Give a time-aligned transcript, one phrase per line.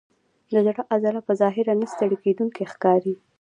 [0.51, 3.13] د زړه عضله په ظاهره نه ستړی کېدونکې ښکاري.